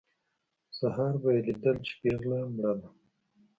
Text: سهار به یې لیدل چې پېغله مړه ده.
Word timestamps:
سهار 0.77 1.13
به 1.21 1.29
یې 1.35 1.41
لیدل 1.47 1.75
چې 1.85 1.93
پېغله 2.01 2.37
مړه 2.53 2.73
ده. 2.79 2.89